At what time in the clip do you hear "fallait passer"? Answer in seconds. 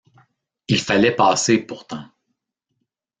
0.81-1.59